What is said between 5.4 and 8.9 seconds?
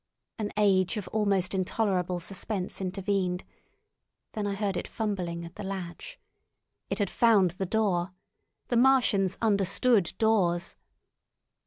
at the latch! It had found the door! The